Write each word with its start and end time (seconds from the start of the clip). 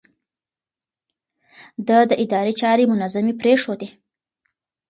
ده 1.87 1.99
د 2.09 2.11
ادارې 2.23 2.53
چارې 2.61 2.89
منظمې 2.91 3.33
پرېښودې. 3.41 3.89